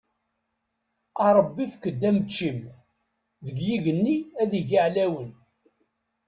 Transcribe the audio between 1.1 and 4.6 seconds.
A Ṛebbi efk-d ameččim, deg yigenni ad